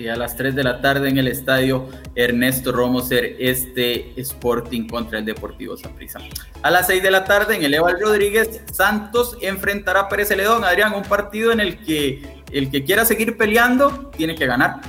a 0.10 0.15
las 0.15 0.36
3 0.36 0.55
de 0.55 0.63
la 0.63 0.81
tarde 0.81 1.10
en 1.10 1.17
el 1.17 1.27
estadio 1.27 1.89
Ernesto 2.15 2.72
Romoser, 2.72 3.36
este 3.39 4.20
Sporting 4.20 4.88
contra 4.88 5.20
el 5.20 5.25
Deportivo 5.25 5.77
Saprissa. 5.77 6.20
A 6.62 6.72
las 6.72 6.88
6 6.88 7.03
de 7.03 7.12
la 7.12 7.24
tarde 7.24 7.55
en 7.55 7.63
el 7.63 7.74
Eval 7.74 8.00
Rodríguez, 8.00 8.62
Santos 8.72 9.38
enfrentará 9.41 10.01
a 10.01 10.10
Pérez 10.10 10.29
Celedón. 10.29 10.63
Adrián, 10.63 10.93
un 10.93 11.03
partido 11.03 11.51
en 11.51 11.60
el 11.60 11.77
que 11.79 12.41
el 12.51 12.70
que 12.70 12.84
quiera 12.84 13.05
seguir 13.05 13.38
peleando 13.38 14.12
tiene 14.15 14.36
que 14.36 14.46
ganar. 14.46 14.81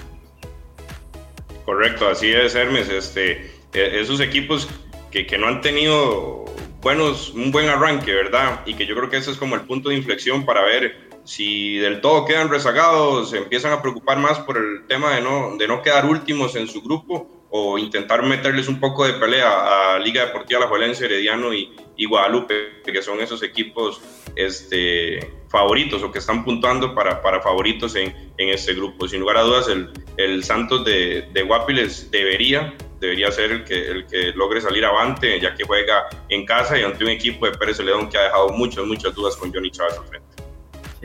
Correcto, 1.64 2.08
así 2.08 2.32
es, 2.32 2.54
Hermes. 2.54 2.88
Este, 2.88 3.52
e, 3.72 4.00
esos 4.00 4.20
equipos 4.20 4.68
que, 5.10 5.26
que 5.26 5.38
no 5.38 5.46
han 5.48 5.60
tenido 5.60 6.44
buenos, 6.80 7.30
un 7.30 7.52
buen 7.52 7.68
arranque, 7.68 8.12
¿verdad? 8.12 8.60
Y 8.66 8.74
que 8.74 8.86
yo 8.86 8.94
creo 8.96 9.08
que 9.08 9.16
ese 9.18 9.30
es 9.30 9.36
como 9.36 9.54
el 9.54 9.62
punto 9.62 9.88
de 9.88 9.94
inflexión 9.94 10.44
para 10.44 10.62
ver 10.62 11.11
si 11.24 11.76
del 11.76 12.00
todo 12.00 12.24
quedan 12.24 12.48
rezagados, 12.48 13.30
se 13.30 13.38
empiezan 13.38 13.72
a 13.72 13.82
preocupar 13.82 14.18
más 14.18 14.40
por 14.40 14.56
el 14.56 14.86
tema 14.86 15.14
de 15.14 15.22
no, 15.22 15.56
de 15.56 15.68
no 15.68 15.82
quedar 15.82 16.06
últimos 16.06 16.56
en 16.56 16.66
su 16.66 16.82
grupo 16.82 17.28
o 17.54 17.78
intentar 17.78 18.22
meterles 18.22 18.66
un 18.66 18.80
poco 18.80 19.06
de 19.06 19.12
pelea 19.12 19.94
a 19.94 19.98
Liga 19.98 20.24
Deportiva 20.24 20.60
La 20.60 20.68
Juelense, 20.68 21.04
Herediano 21.04 21.52
y, 21.52 21.70
Guadalupe, 22.08 22.80
que 22.82 23.02
son 23.02 23.20
esos 23.20 23.42
equipos 23.42 24.00
este, 24.34 25.20
favoritos 25.48 26.02
o 26.02 26.10
que 26.10 26.18
están 26.18 26.44
puntuando 26.44 26.94
para, 26.94 27.22
para 27.22 27.40
favoritos 27.40 27.94
en, 27.94 28.32
en, 28.38 28.48
este 28.48 28.72
grupo. 28.74 29.06
Sin 29.06 29.20
lugar 29.20 29.36
a 29.36 29.42
dudas, 29.42 29.68
el, 29.68 29.90
el 30.16 30.42
Santos 30.42 30.84
de, 30.84 31.28
de, 31.32 31.42
Guapiles 31.42 32.10
debería, 32.10 32.74
debería 32.98 33.30
ser 33.30 33.52
el 33.52 33.64
que, 33.64 33.86
el 33.88 34.06
que 34.06 34.32
logre 34.32 34.60
salir 34.60 34.84
avante, 34.84 35.38
ya 35.38 35.54
que 35.54 35.62
juega 35.62 36.08
en 36.30 36.44
casa 36.46 36.76
y 36.76 36.82
ante 36.82 37.04
un 37.04 37.10
equipo 37.10 37.46
de 37.46 37.52
Pérez 37.52 37.78
León 37.80 38.08
que 38.08 38.18
ha 38.18 38.22
dejado 38.22 38.48
muchas, 38.48 38.84
muchas 38.86 39.14
dudas 39.14 39.36
con 39.36 39.52
Johnny 39.52 39.70
Chávez 39.70 39.98
al 39.98 40.06
frente 40.06 40.31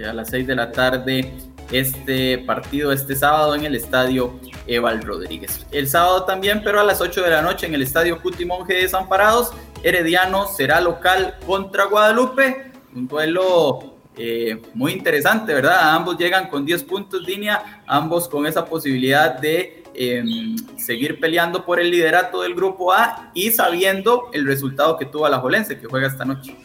a 0.06 0.14
las 0.14 0.30
6 0.30 0.48
de 0.48 0.56
la 0.56 0.72
tarde 0.72 1.34
este 1.72 2.38
partido 2.40 2.92
este 2.92 3.16
sábado 3.16 3.56
en 3.56 3.66
el 3.66 3.76
estadio 3.76 4.40
Eval 4.68 5.02
Rodríguez. 5.02 5.66
El 5.72 5.88
sábado 5.88 6.24
también, 6.24 6.62
pero 6.64 6.80
a 6.80 6.84
las 6.84 7.02
8 7.02 7.24
de 7.24 7.30
la 7.30 7.42
noche 7.42 7.66
en 7.66 7.74
el 7.74 7.82
estadio 7.82 8.22
Cuti 8.22 8.46
Monje 8.46 8.74
de 8.74 8.82
Desamparados, 8.84 9.52
Herediano 9.84 10.48
será 10.48 10.80
local 10.80 11.38
contra 11.46 11.86
Guadalupe. 11.86 12.72
Un 12.96 13.08
duelo 13.08 13.96
eh, 14.16 14.62
muy 14.74 14.94
interesante, 14.94 15.54
¿verdad? 15.54 15.94
Ambos 15.94 16.18
llegan 16.18 16.48
con 16.48 16.66
10 16.66 16.84
puntos 16.84 17.22
línea, 17.22 17.84
ambos 17.86 18.30
con 18.30 18.46
esa 18.48 18.66
posibilidad 18.66 19.38
de 19.38 19.84
em, 19.94 20.56
seguir 20.78 21.20
peleando 21.20 21.66
por 21.66 21.80
el 21.80 21.92
liderato 21.92 22.44
del 22.44 22.56
grupo 22.56 22.94
A 22.94 23.32
y 23.34 23.52
sabiendo 23.52 24.30
el 24.32 24.48
resultado 24.48 24.98
que 24.98 25.06
tuvo 25.06 25.28
la 25.28 25.40
Jolense 25.40 25.80
que 25.80 25.88
juega 25.88 26.08
esta 26.08 26.24
noche 26.24 26.56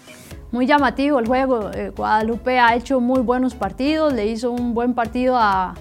muy 0.53 0.67
llamativo 0.67 1.19
el 1.19 1.27
juego. 1.27 1.71
Eh, 1.73 1.93
Guadalupe 1.97 2.61
ha 2.61 2.77
hecho 2.77 3.01
muy 3.01 3.21
buenos 3.21 3.55
partidos, 3.55 4.13
le 4.13 4.27
hizo 4.27 4.53
un 4.53 4.75
buen 4.75 4.95
partido 4.95 5.37
a, 5.37 5.75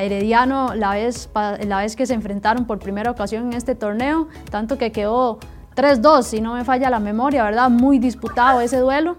Herediano 0.00 0.72
la 0.76 0.92
vez, 0.92 1.28
la 1.34 1.78
vez 1.78 1.96
que 1.96 2.06
se 2.06 2.14
enfrentaron 2.14 2.64
por 2.64 2.78
primera 2.78 3.10
ocasión 3.10 3.46
en 3.46 3.54
este 3.54 3.74
torneo, 3.74 4.28
tanto 4.52 4.78
que 4.78 4.92
quedó 4.92 5.40
3-2, 5.74 6.22
si 6.22 6.40
no 6.40 6.54
me 6.54 6.64
falla 6.64 6.90
la 6.90 7.00
memoria, 7.00 7.42
¿verdad? 7.42 7.68
Muy 7.68 7.98
disputado 7.98 8.60
ese 8.60 8.76
duelo. 8.76 9.16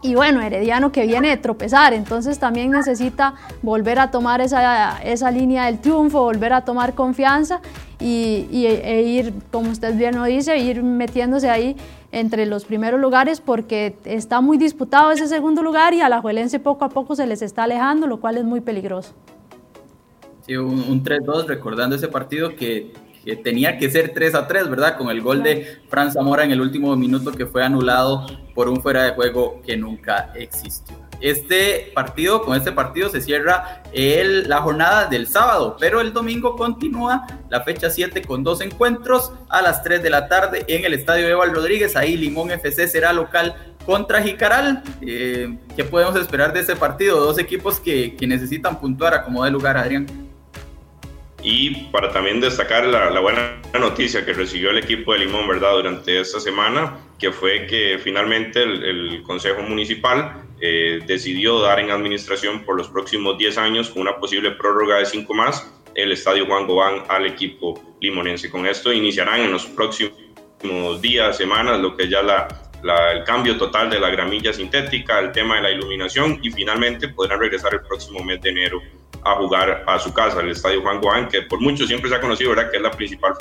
Y 0.00 0.14
bueno, 0.14 0.40
Herediano 0.40 0.92
que 0.92 1.06
viene 1.06 1.28
de 1.28 1.36
tropezar, 1.36 1.92
entonces 1.92 2.38
también 2.38 2.70
necesita 2.70 3.34
volver 3.60 3.98
a 3.98 4.10
tomar 4.10 4.40
esa, 4.40 4.98
esa 5.02 5.30
línea 5.30 5.66
del 5.66 5.78
triunfo, 5.78 6.22
volver 6.22 6.54
a 6.54 6.62
tomar 6.62 6.94
confianza 6.94 7.60
y, 7.98 8.64
e 8.64 9.02
ir, 9.02 9.34
como 9.50 9.70
usted 9.70 9.94
bien 9.94 10.16
lo 10.16 10.24
dice, 10.24 10.56
ir 10.56 10.82
metiéndose 10.82 11.50
ahí 11.50 11.76
entre 12.12 12.46
los 12.46 12.64
primeros 12.64 13.00
lugares 13.00 13.40
porque 13.40 13.96
está 14.04 14.40
muy 14.40 14.58
disputado 14.58 15.10
ese 15.12 15.28
segundo 15.28 15.62
lugar 15.62 15.94
y 15.94 16.00
a 16.00 16.08
la 16.08 16.20
Juelense 16.20 16.58
poco 16.58 16.84
a 16.84 16.88
poco 16.88 17.14
se 17.14 17.26
les 17.26 17.42
está 17.42 17.64
alejando, 17.64 18.06
lo 18.06 18.20
cual 18.20 18.36
es 18.36 18.44
muy 18.44 18.60
peligroso. 18.60 19.14
Sí, 20.46 20.56
un, 20.56 21.04
3-2 21.04 21.46
recordando 21.46 21.96
ese 21.96 22.08
partido 22.08 22.56
que, 22.56 22.92
que, 23.24 23.36
tenía 23.36 23.78
que 23.78 23.90
ser 23.90 24.14
3-3, 24.14 24.68
¿verdad? 24.68 24.96
Con 24.96 25.10
el 25.10 25.20
gol 25.20 25.42
de 25.42 25.80
Fran 25.88 26.12
Zamora 26.12 26.44
en 26.44 26.50
el 26.50 26.60
último 26.60 26.94
minuto 26.96 27.32
que 27.32 27.46
fue 27.46 27.64
anulado 27.64 28.26
por 28.54 28.68
un 28.68 28.82
fuera 28.82 29.04
de 29.04 29.10
juego 29.12 29.60
que 29.64 29.76
nunca 29.76 30.32
existió. 30.34 30.96
Este 31.20 31.92
partido, 31.94 32.42
con 32.42 32.56
este 32.56 32.72
partido 32.72 33.10
se 33.10 33.20
cierra 33.20 33.82
el, 33.92 34.48
la 34.48 34.62
jornada 34.62 35.06
del 35.06 35.26
sábado, 35.26 35.76
pero 35.78 36.00
el 36.00 36.14
domingo 36.14 36.56
continúa 36.56 37.26
la 37.50 37.60
fecha 37.60 37.90
7 37.90 38.22
con 38.22 38.42
dos 38.42 38.62
encuentros 38.62 39.32
a 39.50 39.60
las 39.60 39.82
3 39.82 40.02
de 40.02 40.10
la 40.10 40.28
tarde 40.28 40.64
en 40.66 40.84
el 40.84 40.94
estadio 40.94 41.28
Eval 41.28 41.54
Rodríguez. 41.54 41.94
Ahí 41.94 42.16
Limón 42.16 42.50
FC 42.50 42.88
será 42.88 43.12
local 43.12 43.54
contra 43.84 44.22
Jicaral. 44.22 44.82
Eh, 45.02 45.58
¿Qué 45.76 45.84
podemos 45.84 46.16
esperar 46.16 46.54
de 46.54 46.60
ese 46.60 46.74
partido? 46.74 47.20
Dos 47.20 47.38
equipos 47.38 47.80
que, 47.80 48.16
que 48.16 48.26
necesitan 48.26 48.80
puntuar 48.80 49.12
a 49.12 49.22
como 49.22 49.44
de 49.44 49.50
lugar, 49.50 49.76
Adrián. 49.76 50.29
Y 51.42 51.86
para 51.86 52.12
también 52.12 52.40
destacar 52.40 52.86
la, 52.86 53.18
buena 53.20 53.60
noticia 53.78 54.24
que 54.24 54.32
recibió 54.32 54.70
el 54.70 54.78
equipo 54.78 55.12
de 55.12 55.20
Limón, 55.20 55.48
¿verdad? 55.48 55.72
Durante 55.72 56.20
esta 56.20 56.40
semana, 56.40 56.98
que 57.18 57.32
fue 57.32 57.66
que 57.66 57.98
finalmente 58.02 58.62
el, 58.62 59.22
Consejo 59.22 59.62
Municipal 59.62 60.44
eh, 60.60 61.00
decidió 61.06 61.60
dar 61.60 61.80
en 61.80 61.90
administración 61.90 62.64
por 62.64 62.76
los 62.76 62.88
próximos 62.88 63.38
10 63.38 63.58
años, 63.58 63.90
con 63.90 64.02
una 64.02 64.16
posible 64.16 64.50
prórroga 64.52 64.98
de 64.98 65.06
5 65.06 65.32
más, 65.34 65.72
el 65.94 66.12
Estadio 66.12 66.46
Juan 66.46 66.66
Gobán 66.66 67.04
al 67.08 67.26
equipo 67.26 67.96
limonense. 68.00 68.50
Con 68.50 68.66
esto 68.66 68.92
iniciarán 68.92 69.40
en 69.40 69.52
los 69.52 69.66
próximos 69.66 71.00
días, 71.00 71.36
semanas, 71.36 71.80
lo 71.80 71.96
que 71.96 72.08
ya 72.08 72.22
la, 72.22 72.48
el 73.12 73.24
cambio 73.24 73.56
total 73.56 73.90
de 73.90 74.00
la 74.00 74.10
gramilla 74.10 74.52
sintética, 74.52 75.18
el 75.18 75.32
tema 75.32 75.56
de 75.56 75.62
la 75.62 75.70
iluminación 75.70 76.38
y 76.42 76.50
finalmente 76.50 77.08
podrán 77.08 77.40
regresar 77.40 77.74
el 77.74 77.80
próximo 77.80 78.22
mes 78.24 78.40
de 78.40 78.50
enero 78.50 78.80
a 79.24 79.34
jugar 79.36 79.84
a 79.86 79.98
su 79.98 80.12
casa, 80.12 80.40
el 80.40 80.50
Estadio 80.50 80.82
Juan 80.82 81.00
Guán, 81.00 81.28
que 81.28 81.42
por 81.42 81.60
muchos 81.60 81.88
siempre 81.88 82.08
se 82.10 82.16
ha 82.16 82.20
conocido, 82.20 82.50
¿verdad? 82.50 82.70
Que 82.70 82.76
es 82.78 82.82
la 82.82 82.90
principal 82.90 83.34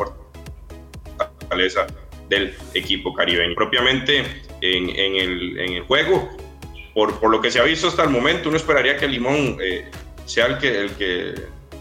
fortaleza 1.48 1.88
del 2.28 2.56
equipo 2.74 3.14
caribeño. 3.14 3.56
Propiamente 3.56 4.26
en, 4.62 5.16
el, 5.16 5.82
juego, 5.88 6.30
por, 6.94 7.20
por, 7.20 7.32
lo 7.32 7.42
que 7.42 7.50
se 7.50 7.60
ha 7.60 7.64
visto 7.64 7.88
hasta 7.88 8.04
el 8.04 8.10
momento, 8.10 8.50
uno 8.50 8.58
esperaría 8.58 8.98
que 8.98 9.08
Limón 9.08 9.58
eh, 9.62 9.90
sea 10.26 10.46
el 10.48 10.58
que, 10.58 10.82
el 10.82 10.92
que 10.92 11.34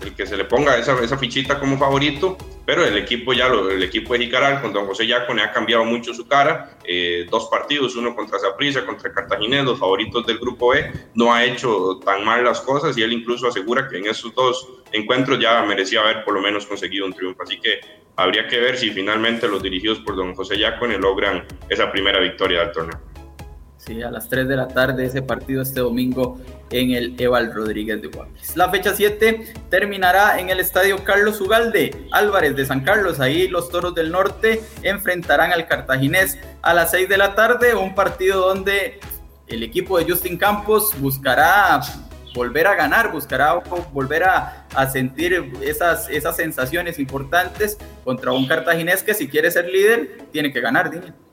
el 0.02 0.14
que 0.14 0.26
se 0.26 0.37
le 0.37 0.45
ponga 0.45 0.76
esa, 0.76 0.99
esa 1.02 1.19
fichita 1.19 1.59
como 1.59 1.78
favorito, 1.78 2.37
pero 2.69 2.85
el 2.85 2.99
equipo 2.99 3.33
ya, 3.33 3.47
el 3.47 3.83
equipo 3.83 4.13
de 4.13 4.27
Jicaral 4.27 4.61
con 4.61 4.75
don 4.75 4.85
José 4.85 5.07
Yacone 5.07 5.41
ha 5.41 5.53
cambiado 5.53 5.87
mucho 5.87 6.13
su 6.13 6.29
cara, 6.29 6.77
eh, 6.85 7.27
dos 7.31 7.49
partidos, 7.51 7.97
uno 7.97 8.15
contra 8.15 8.39
Zaprisa, 8.39 8.85
contra 8.85 9.11
Cartaginés, 9.11 9.65
los 9.65 9.79
favoritos 9.79 10.27
del 10.27 10.39
grupo 10.39 10.69
B, 10.73 10.93
no 11.15 11.33
ha 11.33 11.47
hecho 11.47 11.99
tan 12.05 12.27
mal 12.27 12.45
las 12.45 12.61
cosas 12.61 12.99
y 12.99 13.03
él 13.03 13.15
incluso 13.15 13.49
asegura 13.49 13.89
que 13.89 13.97
en 13.97 14.09
esos 14.09 14.35
dos 14.35 14.69
encuentros 14.93 15.39
ya 15.41 15.63
merecía 15.63 16.01
haber 16.01 16.23
por 16.25 16.35
lo 16.35 16.43
menos 16.43 16.67
conseguido 16.67 17.07
un 17.07 17.15
triunfo, 17.15 17.43
así 17.43 17.59
que 17.59 17.81
habría 18.17 18.47
que 18.47 18.61
ver 18.61 18.77
si 18.77 18.91
finalmente 18.91 19.49
los 19.49 19.63
dirigidos 19.63 20.01
por 20.01 20.15
don 20.15 20.35
José 20.35 20.59
Yacone 20.59 20.99
logran 20.99 21.47
esa 21.71 21.91
primera 21.91 22.21
victoria 22.21 22.61
del 22.61 22.73
torneo. 22.73 23.01
A 23.88 24.11
las 24.11 24.28
3 24.28 24.47
de 24.47 24.54
la 24.54 24.68
tarde 24.68 25.07
ese 25.07 25.23
partido 25.23 25.62
este 25.62 25.80
domingo 25.80 26.38
en 26.71 26.90
el 26.90 27.14
Eval 27.18 27.54
Rodríguez 27.54 28.02
de 28.02 28.09
Guapes. 28.09 28.54
La 28.54 28.68
fecha 28.68 28.95
7 28.95 29.54
terminará 29.71 30.38
en 30.38 30.50
el 30.50 30.61
estadio 30.61 31.02
Carlos 31.04 31.40
Ugalde 31.40 31.97
Álvarez 32.12 32.54
de 32.54 32.66
San 32.66 32.83
Carlos. 32.83 33.18
Ahí 33.18 33.49
los 33.49 33.71
Toros 33.71 33.95
del 33.95 34.12
Norte 34.12 34.61
enfrentarán 34.83 35.52
al 35.52 35.66
Cartaginés 35.66 36.38
a 36.61 36.75
las 36.75 36.90
6 36.90 37.09
de 37.09 37.16
la 37.16 37.35
tarde, 37.35 37.75
un 37.75 37.95
partido 37.95 38.47
donde 38.47 39.00
el 39.47 39.62
equipo 39.62 39.99
de 39.99 40.04
Justin 40.04 40.37
Campos 40.37 40.92
buscará 40.99 41.80
volver 42.35 42.66
a 42.66 42.75
ganar, 42.75 43.11
buscará 43.11 43.54
volver 43.90 44.25
a, 44.25 44.66
sentir 44.92 45.50
esas, 45.62 46.11
esas 46.11 46.37
sensaciones 46.37 46.99
importantes 46.99 47.78
contra 48.04 48.33
un 48.33 48.47
cartaginés 48.47 49.02
que 49.02 49.14
si 49.14 49.28
quiere 49.28 49.50
ser 49.50 49.66
líder 49.66 50.18
tiene 50.30 50.52
que 50.52 50.61
ganar, 50.61 50.90
Dime. 50.90 51.27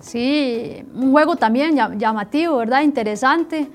Sí, 0.00 0.84
un 0.94 1.12
juego 1.12 1.36
también 1.36 1.76
llamativo, 1.98 2.58
¿verdad? 2.58 2.82
Interesante. 2.82 3.68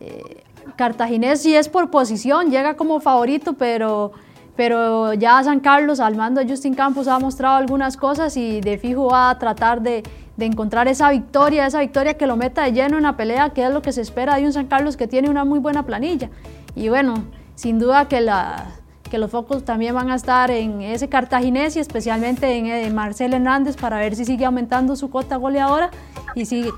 Eh, 0.00 0.42
Cartaginés 0.76 1.42
sí 1.42 1.54
es 1.54 1.68
por 1.68 1.90
posición, 1.90 2.50
llega 2.50 2.74
como 2.74 3.00
favorito, 3.00 3.54
pero, 3.54 4.12
pero 4.56 5.14
ya 5.14 5.42
San 5.42 5.60
Carlos 5.60 6.00
al 6.00 6.16
mando 6.16 6.40
de 6.40 6.48
Justin 6.48 6.74
Campos 6.74 7.08
ha 7.08 7.18
mostrado 7.18 7.56
algunas 7.56 7.96
cosas 7.96 8.36
y 8.36 8.60
de 8.60 8.78
fijo 8.78 9.06
va 9.06 9.30
a 9.30 9.38
tratar 9.38 9.82
de, 9.82 10.02
de 10.36 10.46
encontrar 10.46 10.88
esa 10.88 11.10
victoria, 11.10 11.66
esa 11.66 11.80
victoria 11.80 12.14
que 12.14 12.26
lo 12.26 12.36
meta 12.36 12.64
de 12.64 12.72
lleno 12.72 12.96
en 12.96 13.04
la 13.04 13.16
pelea, 13.16 13.50
que 13.50 13.64
es 13.64 13.72
lo 13.72 13.82
que 13.82 13.92
se 13.92 14.00
espera 14.00 14.36
de 14.36 14.44
un 14.44 14.52
San 14.52 14.66
Carlos 14.66 14.96
que 14.96 15.06
tiene 15.06 15.30
una 15.30 15.44
muy 15.44 15.58
buena 15.58 15.84
planilla. 15.84 16.30
Y 16.74 16.88
bueno, 16.88 17.14
sin 17.54 17.78
duda 17.78 18.08
que, 18.08 18.20
la, 18.20 18.66
que 19.10 19.18
los 19.18 19.30
focos 19.30 19.64
también 19.64 19.94
van 19.94 20.10
a 20.10 20.14
estar 20.14 20.50
en 20.50 20.82
ese 20.82 21.08
cartaginés 21.08 21.76
y 21.76 21.80
especialmente 21.80 22.56
en, 22.56 22.66
eh, 22.66 22.90
Marcel 22.90 23.34
Hernández 23.34 23.76
para 23.76 23.98
ver 23.98 24.16
si 24.16 24.24
sigue 24.24 24.44
aumentando 24.44 24.96
su 24.96 25.10
cota 25.10 25.36
goleadora 25.36 25.90
y 26.34 26.46
sigue, 26.46 26.72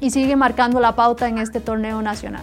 y 0.00 0.10
sigue 0.10 0.36
marcando 0.36 0.80
la 0.80 0.94
pauta 0.94 1.28
en 1.28 1.38
este 1.38 1.60
torneo 1.60 2.02
nacional. 2.02 2.42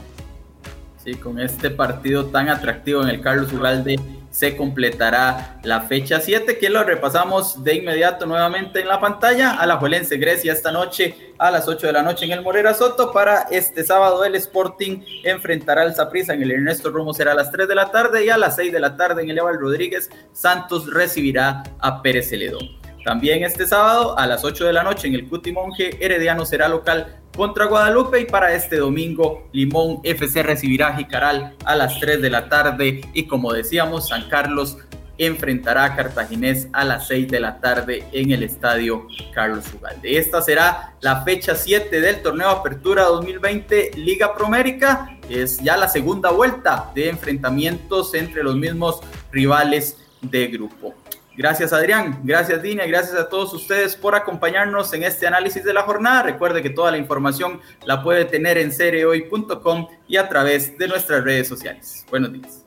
Sí, 1.04 1.14
con 1.16 1.40
este 1.40 1.70
partido 1.70 2.26
tan 2.26 2.50
atractivo 2.50 3.04
en 3.04 3.10
el 3.10 3.22
Carlos 3.22 3.52
Ugalde 3.54 4.00
se 4.38 4.56
completará 4.56 5.58
la 5.64 5.82
fecha 5.82 6.22
7, 6.22 6.60
que 6.60 6.70
lo 6.70 6.84
repasamos 6.84 7.64
de 7.64 7.74
inmediato 7.74 8.28
nuevamente 8.28 8.82
en 8.82 8.88
la 8.88 9.00
pantalla. 9.00 9.54
A 9.54 9.66
la 9.66 9.78
Juelense 9.78 10.18
Grecia 10.18 10.54
esta 10.54 10.72
noche 10.72 11.34
a 11.40 11.50
las 11.50 11.68
8 11.68 11.88
de 11.88 11.94
la 11.94 12.04
noche 12.04 12.26
en 12.26 12.34
el 12.34 12.44
Morera 12.44 12.76
Soto. 12.76 13.12
Para 13.12 13.48
este 13.50 13.84
sábado 13.84 14.24
el 14.24 14.36
Sporting 14.36 15.02
enfrentará 15.24 15.82
al 15.82 15.96
Zaprisa 15.96 16.36
en 16.36 16.44
el 16.44 16.52
Ernesto 16.52 16.92
Romo 16.92 17.16
será 17.16 17.32
a 17.32 17.34
las 17.36 17.52
3 17.52 17.68
de 17.68 17.74
la 17.74 17.90
tarde 17.90 18.26
y 18.26 18.30
a 18.30 18.38
las 18.38 18.58
6 18.58 18.72
de 18.72 18.80
la 18.80 18.96
tarde 18.96 19.24
en 19.24 19.32
el 19.32 19.40
Eval 19.40 19.58
Rodríguez 19.60 20.08
Santos 20.34 20.86
recibirá 20.94 21.64
a 21.80 22.04
Pérez 22.04 22.30
Celedón. 22.30 22.87
También 23.08 23.46
este 23.46 23.66
sábado 23.66 24.20
a 24.20 24.28
las 24.28 24.44
8 24.44 24.66
de 24.66 24.74
la 24.74 24.84
noche 24.84 25.08
en 25.08 25.14
el 25.14 25.30
Cuti 25.30 25.54
Monje 25.54 25.98
Herediano 26.04 26.46
será 26.46 26.68
local 26.68 27.22
contra 27.38 27.64
Guadalupe 27.64 28.20
y 28.20 28.26
para 28.26 28.54
este 28.54 28.76
domingo 28.76 29.48
Limón 29.54 30.02
FC 30.04 30.44
recibirá 30.44 30.90
a 30.90 30.98
Jicaral 30.98 31.56
a 31.64 31.78
las 31.78 32.02
3 32.02 32.22
de 32.22 32.30
la 32.30 32.50
tarde 32.50 33.00
y 33.14 33.26
como 33.26 33.54
decíamos 33.54 34.10
San 34.10 34.28
Carlos 34.28 34.80
enfrentará 35.18 35.86
a 35.86 35.96
Cartaginés 35.96 36.68
a 36.74 36.84
las 36.84 37.08
6 37.08 37.30
de 37.30 37.40
la 37.40 37.62
tarde 37.62 38.04
en 38.12 38.32
el 38.32 38.44
estadio 38.44 39.08
Carlos 39.34 39.64
Ugalde. 39.74 40.18
Esta 40.18 40.42
será 40.42 40.96
la 41.00 41.24
fecha 41.24 41.56
7 41.56 42.02
del 42.02 42.22
torneo 42.22 42.50
Apertura 42.50 43.04
2020 43.04 43.92
Liga 43.96 44.36
Promérica. 44.36 45.18
Es 45.30 45.60
ya 45.60 45.78
la 45.78 45.88
segunda 45.88 46.32
vuelta 46.32 46.92
de 46.94 47.08
enfrentamientos 47.08 48.14
entre 48.16 48.44
los 48.44 48.58
mismos 48.58 49.00
rivales 49.32 49.98
de 50.22 50.48
grupo. 50.48 50.94
Gracias 51.38 51.72
Adrián, 51.72 52.20
gracias 52.24 52.64
Dina, 52.64 52.86
gracias 52.88 53.16
a 53.16 53.30
todos 53.30 53.54
ustedes 53.54 53.96
por 53.96 54.16
acompañarnos 54.16 54.92
en 54.94 55.04
este 55.04 55.28
análisis 55.28 55.64
de 55.64 55.72
la 55.72 55.84
jornada. 55.84 56.24
Recuerde 56.24 56.64
que 56.64 56.72
toda 56.72 56.90
la 56.90 56.98
información 56.98 57.62
la 57.86 58.02
puede 58.02 58.26
tener 58.26 58.58
en 58.58 58.72
seriehoy.com 58.72 59.88
y 60.08 60.18
a 60.18 60.28
través 60.28 60.76
de 60.80 60.88
nuestras 60.88 61.24
redes 61.24 61.48
sociales. 61.48 62.06
Buenos 62.10 62.34
días. 62.34 62.67